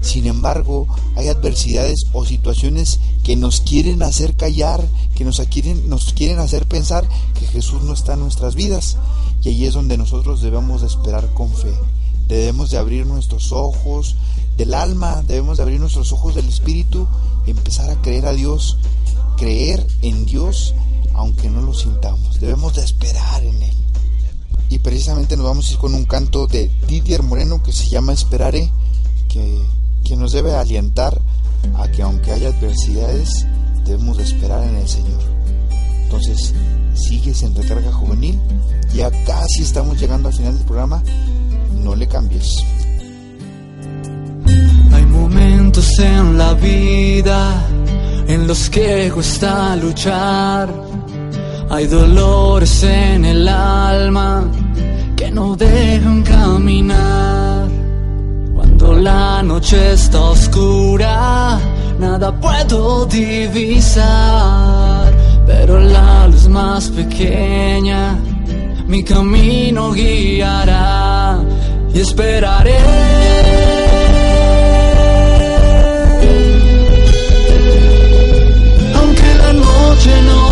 Sin 0.00 0.26
embargo, 0.26 0.86
hay 1.16 1.28
adversidades 1.28 2.06
o 2.12 2.26
situaciones 2.26 2.98
que 3.22 3.36
nos 3.36 3.60
quieren 3.60 4.02
hacer 4.02 4.36
callar, 4.36 4.86
que 5.14 5.24
nos 5.24 5.40
quieren, 5.40 5.88
nos 5.88 6.12
quieren 6.12 6.40
hacer 6.40 6.66
pensar 6.66 7.08
que 7.38 7.46
Jesús 7.46 7.82
no 7.82 7.94
está 7.94 8.12
en 8.14 8.20
nuestras 8.20 8.56
vidas. 8.56 8.98
Y 9.42 9.48
ahí 9.48 9.64
es 9.64 9.74
donde 9.74 9.96
nosotros 9.96 10.42
debemos 10.42 10.82
de 10.82 10.88
esperar 10.88 11.32
con 11.32 11.50
fe. 11.54 11.72
Debemos 12.28 12.70
de 12.70 12.78
abrir 12.78 13.06
nuestros 13.06 13.52
ojos 13.52 14.16
del 14.56 14.74
alma, 14.74 15.22
debemos 15.26 15.56
de 15.56 15.62
abrir 15.62 15.80
nuestros 15.80 16.12
ojos 16.12 16.34
del 16.34 16.48
espíritu 16.48 17.06
y 17.46 17.50
empezar 17.50 17.90
a 17.90 18.00
creer 18.00 18.26
a 18.26 18.32
Dios, 18.32 18.78
creer 19.36 19.86
en 20.02 20.26
Dios 20.26 20.74
aunque 21.14 21.48
no 21.48 21.62
lo 21.62 21.72
sintamos. 21.72 22.40
Debemos 22.40 22.74
de 22.74 22.82
esperar 22.82 23.42
en 23.44 23.62
Él. 23.62 23.74
Y 24.68 24.78
precisamente 24.78 25.36
nos 25.36 25.46
vamos 25.46 25.68
a 25.68 25.72
ir 25.72 25.78
con 25.78 25.94
un 25.94 26.04
canto 26.04 26.46
de 26.46 26.70
Didier 26.88 27.22
Moreno 27.22 27.62
que 27.62 27.72
se 27.72 27.88
llama 27.88 28.12
Esperaré, 28.12 28.70
que, 29.28 29.62
que 30.04 30.16
nos 30.16 30.32
debe 30.32 30.54
alientar 30.54 31.20
a 31.76 31.88
que 31.88 32.02
aunque 32.02 32.32
haya 32.32 32.48
adversidades, 32.48 33.46
debemos 33.84 34.16
de 34.16 34.24
esperar 34.24 34.64
en 34.64 34.76
el 34.76 34.88
Señor. 34.88 35.20
Entonces, 36.04 36.54
sigues 36.94 37.42
en 37.42 37.54
recarga 37.54 37.92
juvenil. 37.92 38.38
Ya 38.94 39.10
casi 39.24 39.62
estamos 39.62 40.00
llegando 40.00 40.28
al 40.28 40.34
final 40.34 40.56
del 40.56 40.66
programa. 40.66 41.02
No 41.82 41.94
le 41.94 42.06
cambies. 42.06 42.48
Hay 44.94 45.06
momentos 45.06 45.98
en 45.98 46.38
la 46.38 46.54
vida 46.54 47.62
en 48.26 48.46
los 48.46 48.70
que 48.70 49.10
cuesta 49.12 49.76
luchar. 49.76 50.68
Hay 51.70 51.86
dolores 51.86 52.82
en 52.84 53.24
el 53.24 53.48
alma 53.48 54.44
que 55.16 55.30
no 55.30 55.56
dejan 55.56 56.22
caminar. 56.22 57.68
Cuando 58.54 58.94
la 58.94 59.42
noche 59.42 59.92
está 59.92 60.20
oscura, 60.20 61.58
nada 61.98 62.32
puedo 62.40 63.06
divisar. 63.06 64.04
Pero 65.46 65.80
la 65.80 66.28
luz 66.28 66.48
más 66.48 66.88
pequeña 66.90 68.16
mi 68.86 69.02
camino 69.02 69.92
guiará 69.92 71.42
y 71.92 72.00
esperaré. 72.00 73.83
La 79.96 80.43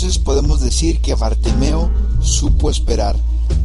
Entonces 0.00 0.22
podemos 0.22 0.60
decir 0.60 1.00
que 1.00 1.16
Bartimeo 1.16 1.90
supo 2.20 2.70
esperar. 2.70 3.16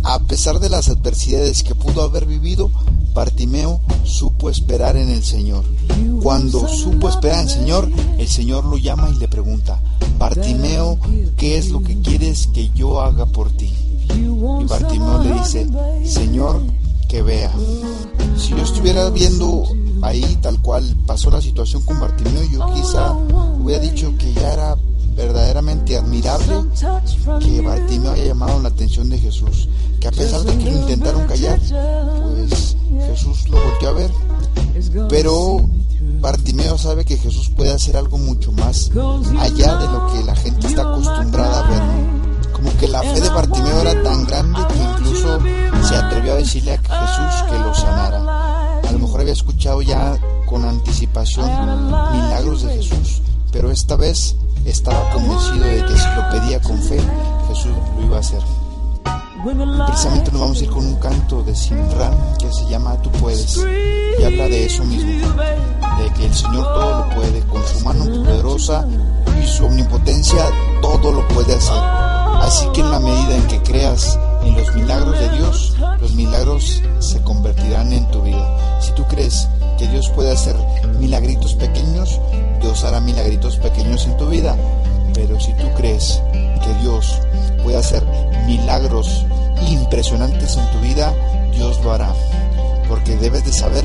A 0.02 0.18
pesar 0.18 0.60
de 0.60 0.68
las 0.68 0.90
adversidades 0.90 1.62
que 1.62 1.76
pudo 1.76 2.02
haber 2.02 2.26
vivido, 2.26 2.72
Bartimeo 3.14 3.82
supo 4.04 4.50
esperar 4.50 4.98
en 4.98 5.12
el 5.12 5.24
Señor. 5.24 5.64
Cuando 6.24 6.68
supo 6.68 7.08
esperar 7.08 7.42
en 7.42 7.44
el 7.44 7.50
Señor, 7.52 7.92
el 8.18 8.28
Señor 8.28 8.66
lo 8.66 8.78
llama 8.78 9.12
y 9.12 9.20
le 9.20 9.28
pregunta, 9.28 9.80
Bartimeo, 10.18 10.98
¿qué 11.38 11.60
es 11.60 11.70
lo 11.70 11.84
que 11.84 12.02
quieres 12.02 12.48
que 12.48 12.72
yo 12.72 13.00
haga 13.00 13.28
por 13.28 13.52
ti? 13.52 13.72
Y 14.16 14.66
Bartimeo 14.66 15.22
le 15.22 15.34
dice, 15.34 15.70
Señor, 16.04 16.64
que 17.10 17.22
vea. 17.22 17.54
Si 18.40 18.50
yo 18.50 18.64
estuviera 18.64 19.08
viendo 19.12 19.66
ahí 20.02 20.40
tal 20.42 20.60
cual 20.64 20.98
pasó 21.06 21.30
la 21.30 21.42
situación 21.42 21.84
con 21.84 22.00
Bartimeo, 22.00 22.42
yo 22.52 22.74
quizá 22.74 23.12
hubiera 23.12 23.84
dicho 23.84 24.18
que 24.18 24.34
ya 24.34 24.52
era 24.52 24.76
verdaderamente 25.16 25.98
admirable 25.98 26.66
que 27.40 27.62
Bartimeo 27.62 28.12
haya 28.12 28.26
llamado 28.26 28.62
la 28.62 28.70
atención 28.70 29.10
de 29.10 29.18
Jesús, 29.18 29.70
que 30.00 30.08
a 30.08 30.12
pesar 30.12 30.42
de 30.42 30.58
que 30.58 30.72
lo 30.72 30.78
intentaron 30.78 31.26
callar, 31.28 31.60
pues 31.60 32.76
Jesús 33.08 33.50
lo 33.50 33.58
volteó 33.64 33.90
a 33.90 33.94
ver. 33.94 34.12
Pero 35.10 35.62
Bartimeo 36.20 36.78
sabe 36.78 37.06
que 37.06 37.18
Jesús 37.18 37.50
puede 37.50 37.72
hacer 37.72 37.98
algo 37.98 38.18
mucho 38.18 38.52
más 38.52 38.90
allá 39.40 39.78
de 39.78 39.88
lo 39.88 40.08
que 40.12 40.24
la 40.24 40.36
gente 40.36 40.68
está 40.68 40.82
acostumbrada 40.82 41.60
a 41.60 41.70
ver. 41.70 42.52
Como 42.54 42.78
que 42.78 42.88
la 42.88 43.02
fe 43.02 43.20
de 43.20 43.30
Bartimeo 43.30 43.82
era 43.82 44.04
tan 44.04 44.26
grande 44.26 44.60
que 44.70 44.84
incluso 44.84 45.40
se 45.88 45.96
atrevió 45.96 46.34
a 46.34 46.38
decirle 46.38 46.80
a 46.90 47.06
Jesús 47.08 47.44
que 47.50 47.60
lo 47.60 47.76
sanara. 47.76 48.80
A 48.80 48.92
lo 48.92 49.00
mejor 49.00 49.22
había 49.22 49.34
escuchado 49.34 49.82
ya 49.82 50.18
con 50.46 50.64
anticipación 50.66 51.50
milagros 51.86 52.64
de 52.64 52.76
Jesús, 52.76 53.22
pero 53.52 53.72
esta 53.72 53.96
vez 53.96 54.36
estaba 54.66 55.10
convencido 55.12 55.66
de 55.66 55.86
que 55.86 55.98
si 55.98 56.08
lo 56.16 56.30
pedía 56.30 56.62
con 56.62 56.82
fe, 56.82 57.00
Jesús 57.48 57.72
lo 57.98 58.06
iba 58.06 58.18
a 58.18 58.20
hacer. 58.20 58.42
Precisamente 59.88 60.32
nos 60.32 60.42
vamos 60.42 60.62
a 60.62 60.64
ir 60.64 60.70
con 60.70 60.86
un 60.86 60.96
canto 60.96 61.44
de 61.44 61.54
Simran 61.54 62.14
que 62.40 62.50
se 62.52 62.66
llama 62.70 62.96
Tú 63.02 63.12
puedes 63.12 63.58
y 63.58 64.24
habla 64.24 64.48
de 64.48 64.66
eso 64.66 64.86
mismo, 64.86 65.12
de 65.12 66.14
que 66.16 66.26
el 66.28 66.34
Señor 66.34 66.64
todo 66.64 67.00
lo 67.00 67.16
puede, 67.16 67.42
con 67.48 67.62
su 67.68 67.80
mano 67.82 68.06
poderosa 68.06 68.88
y 69.42 69.46
su 69.46 69.66
omnipotencia 69.66 70.46
todo 70.82 71.12
lo 71.12 71.28
puede 71.28 71.56
hacer. 71.56 71.78
Así 72.42 72.68
que 72.74 72.82
en 72.82 72.92
la 72.92 73.00
medida 73.00 73.36
en 73.36 73.48
que 73.48 73.62
creas 73.64 74.18
en 74.44 74.56
los 74.56 74.74
milagros 74.76 75.20
de 75.20 75.30
Dios, 75.38 75.76
los 76.00 76.14
milagros 76.14 76.82
se 77.00 77.22
convertirán 77.24 77.92
en 77.92 78.10
tu 78.12 78.22
vida. 78.22 78.80
Si 78.82 78.92
tú 78.94 79.04
crees 79.10 79.48
que 79.78 79.88
Dios 79.88 80.10
puede 80.10 80.32
hacer 80.32 80.56
milagritos 81.00 81.54
pequeños, 81.56 82.20
Dios 82.64 82.86
hará 82.86 83.02
milagritos 83.02 83.58
pequeños 83.58 84.06
en 84.06 84.16
tu 84.16 84.30
vida. 84.30 84.56
Pero 85.14 85.38
si 85.38 85.52
tú 85.54 85.68
crees 85.76 86.22
que 86.32 86.74
Dios 86.82 87.20
puede 87.62 87.78
hacer 87.78 88.02
milagros 88.48 89.26
impresionantes 89.70 90.56
en 90.56 90.72
tu 90.72 90.80
vida, 90.80 91.14
Dios 91.52 91.84
lo 91.84 91.92
hará. 91.92 92.14
Porque 92.88 93.18
debes 93.18 93.44
de 93.44 93.52
saber 93.52 93.84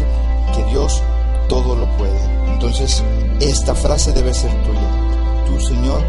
que 0.55 0.64
Dios 0.67 1.03
todo 1.49 1.75
lo 1.75 1.87
puede. 1.97 2.21
Entonces, 2.53 3.03
esta 3.41 3.75
frase 3.75 4.12
debe 4.12 4.33
ser 4.33 4.53
tuya. 4.62 5.45
Tú, 5.47 5.61
Señor, 5.61 6.01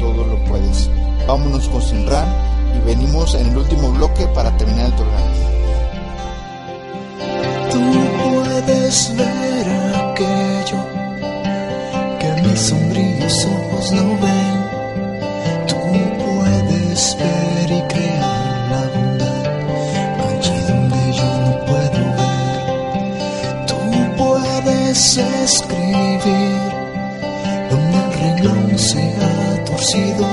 todo 0.00 0.24
lo 0.24 0.42
puedes. 0.46 0.88
Vámonos 1.28 1.68
con 1.68 1.82
Sinran 1.82 2.26
y 2.74 2.86
venimos 2.86 3.34
en 3.34 3.48
el 3.48 3.58
último 3.58 3.90
bloque 3.90 4.26
para 4.28 4.56
terminar 4.56 4.86
el 4.86 4.94
programa. 4.94 5.26
Tú 7.70 7.80
puedes 8.30 9.14
ver 9.14 9.83
mis 12.54 12.60
sombríos 12.68 13.46
ojos 13.46 13.92
no 13.92 14.06
ven. 14.22 14.56
Tú 15.66 15.76
puedes 16.24 17.16
ver 17.18 17.68
y 17.78 17.82
crear 17.92 18.70
la 18.70 18.82
bondad 18.94 19.46
allí 20.28 20.58
donde 20.68 21.00
yo 21.18 21.30
no 21.44 21.52
puedo 21.68 22.00
ver. 22.20 22.60
Tú 23.70 23.78
puedes 24.22 25.16
escribir 25.16 26.60
donde 27.70 27.98
el 28.04 28.12
renglón 28.22 28.78
se 28.78 29.02
ha 29.02 29.64
torcido 29.64 30.26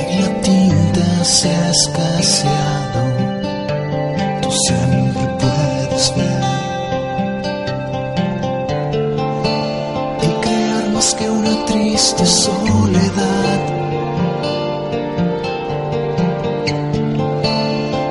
y 0.00 0.20
la 0.22 0.40
tinta 0.42 1.24
se 1.24 1.48
ha 1.48 1.70
escaseado. 1.70 3.07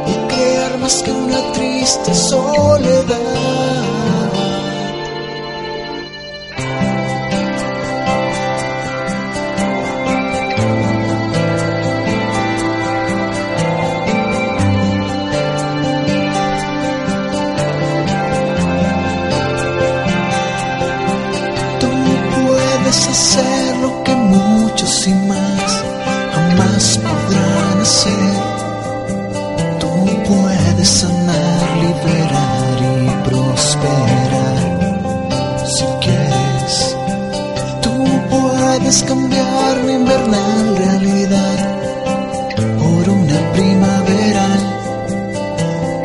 Y 0.07 0.13
crear 0.33 0.77
más 0.79 1.03
que 1.03 1.11
una 1.11 1.51
triste 1.53 2.13
soledad. 2.13 2.46
Puedes 38.87 39.03
cambiar 39.03 39.77
la 39.83 39.91
invernal 39.91 40.77
realidad. 40.77 41.57
Por 42.55 43.09
una 43.09 43.39
primaveral. 43.51 44.61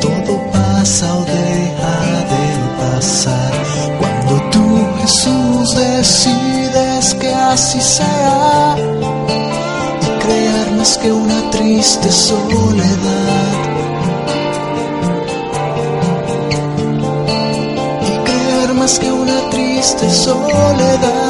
Todo 0.01 0.51
pasa 0.51 1.15
o 1.15 1.25
deja 1.25 1.97
de 2.33 2.45
pasar. 2.81 3.53
Cuando 4.01 4.51
tú 4.51 4.65
Jesús 5.01 5.77
decides 5.77 7.15
que 7.21 7.33
así 7.33 7.81
sea 7.81 8.77
y 10.01 10.25
crear 10.25 10.73
más 10.73 10.99
que 10.99 11.13
una 11.13 11.51
triste 11.51 12.11
soledad. 12.11 13.53
Y 18.09 18.13
crear 18.29 18.75
más 18.75 18.99
que 18.99 19.13
una 19.13 19.39
triste 19.51 20.11
soledad 20.11 21.22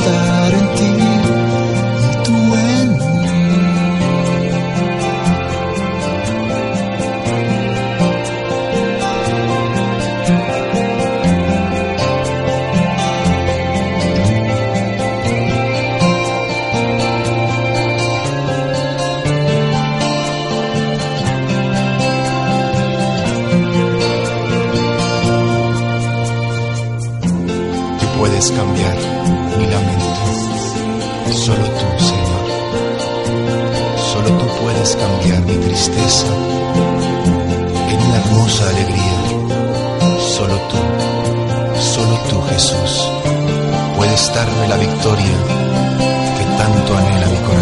para 0.00 0.43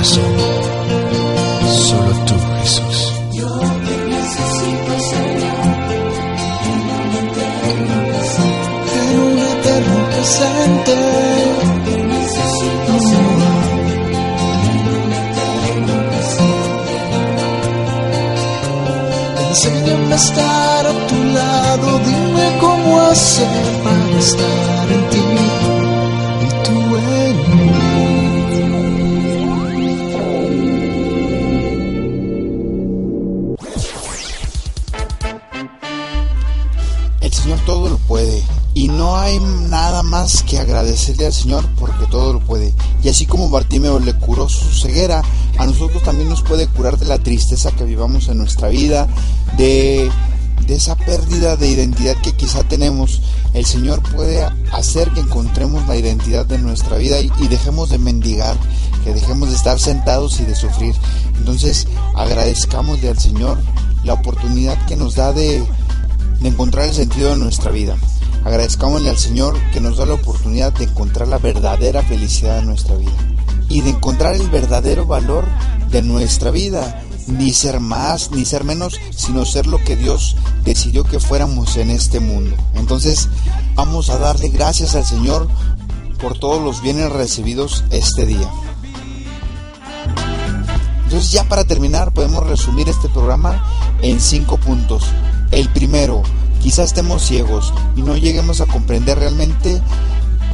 corazón. 0.03 0.35
Solo 1.88 2.12
tú, 2.27 2.35
Jesús. 2.61 3.12
Yo 3.33 3.49
te 3.49 3.97
necesito, 4.15 4.93
Señor. 5.11 5.67
En 8.99 9.21
un 9.21 9.38
eterno 9.38 9.97
presente. 10.11 10.93
Yo 11.47 11.67
te 11.85 11.97
necesito, 12.03 12.93
Señor. 13.11 13.62
Enséñame 19.49 20.12
a 20.12 20.17
estar 20.17 20.87
a 20.87 21.07
tu 21.07 21.19
lado, 21.25 21.99
dime 21.99 22.59
cómo 22.61 23.01
hacer 23.03 23.83
para 23.85 24.19
estar. 24.19 24.72
Que 40.47 40.59
agradecerle 40.59 41.27
al 41.27 41.33
Señor 41.33 41.65
porque 41.79 42.07
todo 42.07 42.33
lo 42.33 42.41
puede. 42.41 42.73
Y 43.03 43.09
así 43.09 43.27
como 43.27 43.51
Bartimeo 43.51 43.99
le 43.99 44.15
curó 44.15 44.49
su 44.49 44.73
ceguera, 44.73 45.23
a 45.59 45.67
nosotros 45.67 46.03
también 46.03 46.29
nos 46.29 46.43
puede 46.43 46.69
curar 46.69 46.99
de 46.99 47.07
la 47.07 47.19
tristeza 47.19 47.73
que 47.73 47.85
vivamos 47.85 48.29
en 48.29 48.39
nuestra 48.39 48.69
vida, 48.69 49.09
de, 49.57 50.11
de 50.67 50.75
esa 50.75 50.97
pérdida 50.97 51.57
de 51.57 51.69
identidad 51.69 52.15
que 52.23 52.33
quizá 52.33 52.63
tenemos. 52.63 53.21
El 53.53 53.67
Señor 53.67 54.01
puede 54.15 54.45
hacer 54.73 55.11
que 55.11 55.21
encontremos 55.21 55.87
la 55.89 55.97
identidad 55.97 56.47
de 56.47 56.59
nuestra 56.59 56.99
vida 56.99 57.21
y, 57.21 57.31
y 57.41 57.49
dejemos 57.49 57.91
de 57.91 57.99
mendigar, 57.99 58.57
que 59.05 59.13
dejemos 59.13 59.49
de 59.49 59.57
estar 59.57 59.81
sentados 59.81 60.39
y 60.41 60.45
de 60.45 60.55
sufrir. 60.55 60.95
Entonces 61.37 61.89
agradezcamosle 62.15 63.09
al 63.09 63.19
Señor 63.19 63.59
la 64.05 64.15
oportunidad 64.15 64.87
que 64.87 64.97
nos 64.97 65.17
da 65.17 65.33
de 65.33 65.67
de 66.43 66.49
encontrar 66.49 66.89
el 66.89 66.95
sentido 66.95 67.31
de 67.31 67.37
nuestra 67.37 67.71
vida. 67.71 67.97
Agradezcámosle 68.45 69.11
al 69.11 69.19
Señor 69.19 69.57
que 69.73 69.81
nos 69.81 69.97
da 69.97 70.07
la 70.07 70.15
oportunidad 70.15 70.73
de 70.73 70.85
encontrar 70.85 71.29
la 71.29 71.39
verdadera 71.39 72.03
felicidad 72.03 72.61
de 72.61 72.67
nuestra 72.67 72.97
vida 72.97 73.13
y 73.69 73.81
de 73.83 73.91
encontrar 73.91 74.35
el 74.35 74.49
verdadero 74.51 75.07
valor 75.07 75.45
de 75.91 76.03
nuestra 76.03 76.51
vida. 76.51 77.03
Ni 77.29 77.53
ser 77.53 77.79
más, 77.79 78.33
ni 78.33 78.45
ser 78.45 78.65
menos, 78.65 78.99
sino 79.15 79.45
ser 79.45 79.69
lo 79.69 79.79
que 79.79 79.95
Dios 79.95 80.37
decidió 80.65 81.05
que 81.05 81.21
fuéramos 81.21 81.77
en 81.77 81.91
este 81.91 82.19
mundo. 82.19 82.57
Entonces, 82.75 83.29
vamos 83.77 84.11
a 84.11 84.19
darle 84.19 84.49
gracias 84.49 84.97
al 84.97 85.05
Señor 85.05 85.49
por 86.21 86.37
todos 86.37 86.61
los 86.61 86.83
bienes 86.83 87.11
recibidos 87.13 87.85
este 87.91 88.27
día. 88.27 88.51
Entonces 91.05 91.31
ya 91.31 91.45
para 91.45 91.65
terminar 91.65 92.13
podemos 92.13 92.47
resumir 92.47 92.89
este 92.89 93.09
programa 93.09 93.63
en 94.01 94.19
cinco 94.19 94.57
puntos. 94.57 95.05
El 95.51 95.69
primero, 95.69 96.23
quizá 96.62 96.85
estemos 96.85 97.22
ciegos 97.22 97.75
y 97.96 98.03
no 98.03 98.16
lleguemos 98.16 98.61
a 98.61 98.66
comprender 98.66 99.18
realmente 99.18 99.83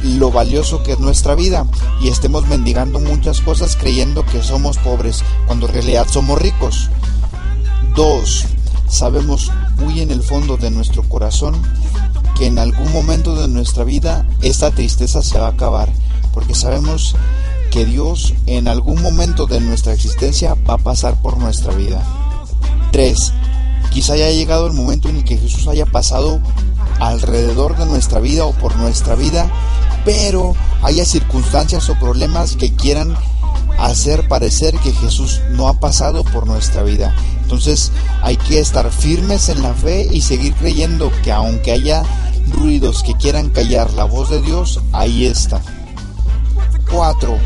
lo 0.03 0.31
valioso 0.31 0.81
que 0.83 0.93
es 0.93 0.99
nuestra 0.99 1.35
vida 1.35 1.65
y 2.01 2.07
estemos 2.07 2.47
mendigando 2.47 2.99
muchas 2.99 3.41
cosas 3.41 3.75
creyendo 3.75 4.25
que 4.25 4.41
somos 4.41 4.77
pobres 4.77 5.23
cuando 5.45 5.67
en 5.67 5.73
realidad 5.73 6.07
somos 6.09 6.41
ricos. 6.41 6.89
Dos, 7.95 8.45
sabemos 8.87 9.51
muy 9.77 10.01
en 10.01 10.11
el 10.11 10.23
fondo 10.23 10.57
de 10.57 10.71
nuestro 10.71 11.03
corazón 11.03 11.55
que 12.37 12.47
en 12.47 12.59
algún 12.59 12.91
momento 12.93 13.35
de 13.35 13.47
nuestra 13.47 13.83
vida 13.83 14.25
esta 14.41 14.71
tristeza 14.71 15.21
se 15.21 15.37
va 15.37 15.47
a 15.47 15.51
acabar 15.51 15.89
porque 16.33 16.55
sabemos 16.55 17.15
que 17.71 17.85
Dios 17.85 18.33
en 18.45 18.67
algún 18.67 19.01
momento 19.01 19.45
de 19.45 19.59
nuestra 19.59 19.93
existencia 19.93 20.55
va 20.67 20.75
a 20.75 20.77
pasar 20.77 21.21
por 21.21 21.37
nuestra 21.37 21.73
vida. 21.73 22.03
3. 22.91 23.33
Quizá 23.91 24.13
haya 24.13 24.29
llegado 24.29 24.67
el 24.67 24.73
momento 24.73 25.09
en 25.09 25.17
el 25.17 25.23
que 25.23 25.37
Jesús 25.37 25.67
haya 25.67 25.85
pasado 25.85 26.39
alrededor 26.99 27.77
de 27.77 27.85
nuestra 27.85 28.19
vida 28.19 28.45
o 28.45 28.53
por 28.53 28.75
nuestra 28.75 29.15
vida, 29.15 29.49
pero 30.05 30.55
haya 30.81 31.05
circunstancias 31.05 31.89
o 31.89 31.95
problemas 31.95 32.55
que 32.55 32.73
quieran 32.73 33.15
hacer 33.79 34.27
parecer 34.27 34.77
que 34.79 34.91
Jesús 34.91 35.41
no 35.51 35.67
ha 35.67 35.79
pasado 35.79 36.23
por 36.23 36.45
nuestra 36.45 36.83
vida. 36.83 37.15
Entonces 37.41 37.91
hay 38.21 38.37
que 38.37 38.59
estar 38.59 38.91
firmes 38.91 39.49
en 39.49 39.61
la 39.61 39.73
fe 39.73 40.07
y 40.11 40.21
seguir 40.21 40.53
creyendo 40.53 41.11
que 41.23 41.31
aunque 41.31 41.71
haya 41.71 42.03
ruidos 42.51 43.03
que 43.03 43.15
quieran 43.15 43.49
callar 43.49 43.91
la 43.93 44.03
voz 44.03 44.29
de 44.29 44.41
Dios, 44.41 44.81
ahí 44.91 45.25
está. 45.25 45.61
4. 46.91 47.37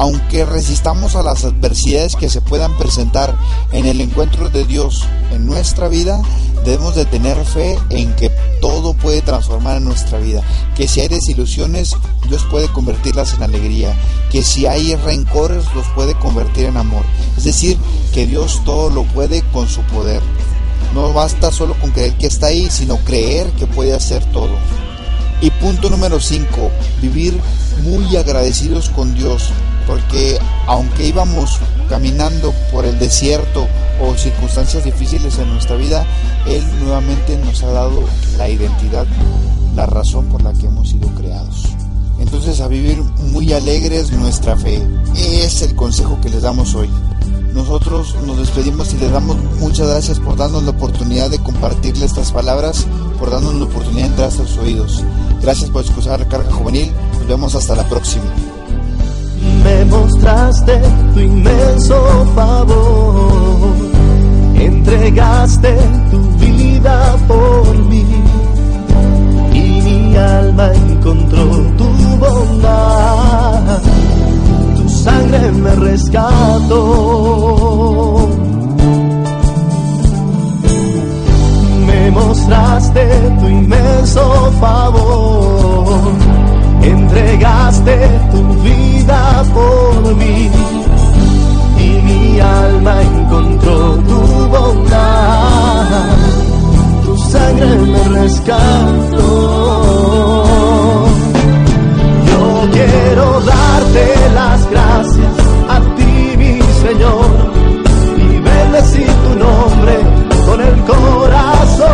Aunque 0.00 0.46
resistamos 0.46 1.14
a 1.14 1.22
las 1.22 1.44
adversidades 1.44 2.16
que 2.16 2.30
se 2.30 2.40
puedan 2.40 2.74
presentar 2.78 3.36
en 3.70 3.84
el 3.84 4.00
encuentro 4.00 4.48
de 4.48 4.64
Dios 4.64 5.06
en 5.30 5.44
nuestra 5.44 5.88
vida, 5.88 6.22
debemos 6.64 6.94
de 6.94 7.04
tener 7.04 7.36
fe 7.44 7.78
en 7.90 8.16
que 8.16 8.30
todo 8.62 8.94
puede 8.94 9.20
transformar 9.20 9.76
en 9.76 9.84
nuestra 9.84 10.18
vida. 10.18 10.42
Que 10.74 10.88
si 10.88 11.02
hay 11.02 11.08
desilusiones, 11.08 11.94
Dios 12.30 12.46
puede 12.50 12.68
convertirlas 12.68 13.34
en 13.34 13.42
alegría. 13.42 13.94
Que 14.32 14.42
si 14.42 14.64
hay 14.64 14.94
rencores, 14.94 15.66
los 15.74 15.86
puede 15.88 16.14
convertir 16.14 16.64
en 16.64 16.78
amor. 16.78 17.04
Es 17.36 17.44
decir, 17.44 17.76
que 18.14 18.26
Dios 18.26 18.62
todo 18.64 18.88
lo 18.88 19.04
puede 19.04 19.42
con 19.52 19.68
su 19.68 19.82
poder. 19.82 20.22
No 20.94 21.12
basta 21.12 21.52
solo 21.52 21.74
con 21.78 21.90
creer 21.90 22.14
que 22.14 22.26
está 22.26 22.46
ahí, 22.46 22.70
sino 22.70 22.96
creer 23.04 23.50
que 23.52 23.66
puede 23.66 23.92
hacer 23.92 24.24
todo. 24.32 24.56
Y 25.42 25.50
punto 25.50 25.90
número 25.90 26.20
5, 26.20 26.70
vivir 27.02 27.38
muy 27.82 28.16
agradecidos 28.16 28.88
con 28.88 29.14
Dios, 29.14 29.50
porque 29.86 30.38
aunque 30.66 31.06
íbamos 31.06 31.58
caminando 31.88 32.52
por 32.72 32.84
el 32.84 32.98
desierto 32.98 33.66
o 34.00 34.14
circunstancias 34.16 34.84
difíciles 34.84 35.38
en 35.38 35.50
nuestra 35.50 35.76
vida, 35.76 36.06
Él 36.46 36.64
nuevamente 36.80 37.36
nos 37.38 37.62
ha 37.62 37.72
dado 37.72 38.02
la 38.38 38.48
identidad, 38.48 39.06
la 39.74 39.86
razón 39.86 40.26
por 40.26 40.42
la 40.42 40.52
que 40.52 40.66
hemos 40.66 40.88
sido 40.88 41.08
creados. 41.14 41.66
Entonces 42.20 42.60
a 42.60 42.68
vivir 42.68 43.02
muy 43.32 43.52
alegres 43.52 44.12
nuestra 44.12 44.56
fe. 44.56 44.80
Es 45.16 45.62
el 45.62 45.74
consejo 45.74 46.20
que 46.20 46.28
les 46.28 46.42
damos 46.42 46.74
hoy. 46.74 46.88
Nosotros 47.54 48.14
nos 48.26 48.38
despedimos 48.38 48.92
y 48.92 48.98
les 48.98 49.10
damos 49.10 49.36
muchas 49.58 49.88
gracias 49.88 50.20
por 50.20 50.36
darnos 50.36 50.62
la 50.62 50.70
oportunidad 50.70 51.30
de 51.30 51.40
compartirle 51.40 52.06
estas 52.06 52.30
palabras, 52.30 52.86
por 53.18 53.30
darnos 53.30 53.54
la 53.54 53.64
oportunidad 53.64 54.04
de 54.04 54.10
entrar 54.10 54.28
a 54.28 54.30
sus 54.30 54.56
oídos. 54.58 55.02
Gracias 55.42 55.70
por 55.70 55.84
escuchar 55.84 56.20
Recarga 56.20 56.52
Juvenil. 56.52 56.92
Nos 57.14 57.26
vemos 57.26 57.54
hasta 57.54 57.74
la 57.74 57.88
próxima. 57.88 58.26
Me 59.64 59.84
mostraste 59.84 60.80
tu 61.14 61.20
inmenso 61.20 62.26
favor, 62.34 63.74
entregaste 64.54 65.76
tu 66.10 66.18
vida 66.38 67.16
por 67.28 67.78
mí 67.88 68.04
y 69.52 69.82
mi 69.82 70.16
alma 70.16 70.72
encontró 70.72 71.44
tu 71.78 71.88
bondad, 72.18 73.80
tu 74.76 74.88
sangre 74.88 75.52
me 75.52 75.74
rescató. 75.76 76.78
Me 81.86 82.10
mostraste 82.10 83.04
tu 83.40 83.46
inmenso 83.48 84.52
favor 84.60 86.29
entregaste 86.82 87.96
tu 88.32 88.42
vida 88.62 89.44
por 89.52 90.16
mí 90.16 90.50
y 91.78 92.02
mi 92.02 92.40
alma 92.40 93.02
encontró 93.02 93.96
tu 93.96 94.20
bondad, 94.48 95.86
tu 97.04 97.16
sangre 97.16 97.78
me 97.78 98.08
rescató. 98.20 99.24
Yo 102.26 102.70
quiero 102.72 103.40
darte 103.40 104.04
las 104.34 104.70
gracias 104.70 105.36
a 105.68 105.80
ti, 105.96 106.36
mi 106.36 106.60
Señor, 106.82 107.26
y 108.16 108.40
bendecir 108.40 109.06
tu 109.24 109.38
nombre 109.38 109.94
con 110.46 110.60
el 110.60 110.76
corazón. 110.84 111.88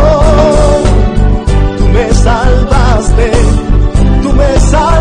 Tú 1.77 1.85
me 1.87 2.13
salvaste 2.13 3.66
tú 4.37 4.96